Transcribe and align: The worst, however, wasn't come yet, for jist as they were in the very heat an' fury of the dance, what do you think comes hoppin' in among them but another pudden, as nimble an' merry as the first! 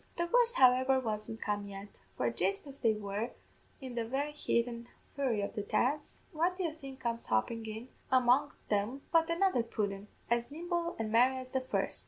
The 0.17 0.27
worst, 0.33 0.55
however, 0.55 0.99
wasn't 0.99 1.41
come 1.43 1.67
yet, 1.67 1.99
for 2.17 2.31
jist 2.31 2.65
as 2.65 2.79
they 2.79 2.93
were 2.93 3.29
in 3.79 3.93
the 3.93 4.03
very 4.03 4.31
heat 4.31 4.67
an' 4.67 4.87
fury 5.13 5.41
of 5.43 5.53
the 5.53 5.61
dance, 5.61 6.23
what 6.31 6.57
do 6.57 6.63
you 6.63 6.73
think 6.73 6.99
comes 6.99 7.27
hoppin' 7.27 7.63
in 7.67 7.87
among 8.11 8.51
them 8.69 9.03
but 9.11 9.29
another 9.29 9.61
pudden, 9.61 10.07
as 10.27 10.49
nimble 10.49 10.95
an' 10.97 11.11
merry 11.11 11.37
as 11.37 11.49
the 11.49 11.61
first! 11.61 11.99